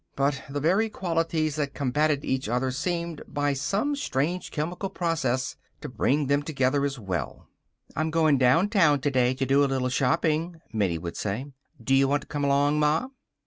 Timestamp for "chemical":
4.49-4.89